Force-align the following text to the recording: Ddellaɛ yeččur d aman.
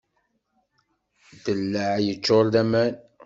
Ddellaɛ 1.35 1.95
yeččur 2.05 2.45
d 2.53 2.55
aman. 2.61 2.93